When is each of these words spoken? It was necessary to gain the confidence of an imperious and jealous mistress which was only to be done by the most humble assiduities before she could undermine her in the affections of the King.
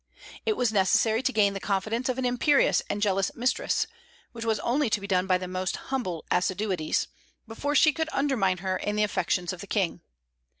It 0.47 0.57
was 0.57 0.73
necessary 0.73 1.21
to 1.21 1.31
gain 1.31 1.53
the 1.53 1.59
confidence 1.59 2.09
of 2.09 2.17
an 2.17 2.25
imperious 2.25 2.81
and 2.89 3.03
jealous 3.03 3.31
mistress 3.35 3.85
which 4.31 4.43
was 4.43 4.59
only 4.61 4.89
to 4.89 4.99
be 4.99 5.05
done 5.05 5.27
by 5.27 5.37
the 5.37 5.47
most 5.47 5.75
humble 5.93 6.25
assiduities 6.31 7.07
before 7.47 7.75
she 7.75 7.93
could 7.93 8.09
undermine 8.11 8.57
her 8.65 8.77
in 8.77 8.95
the 8.95 9.03
affections 9.03 9.53
of 9.53 9.61
the 9.61 9.67
King. 9.67 10.01